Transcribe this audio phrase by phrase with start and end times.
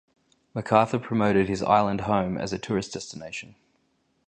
[0.55, 3.53] MacArthur promoted his island home as a tourist destination.